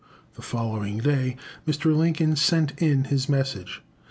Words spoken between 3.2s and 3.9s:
Message.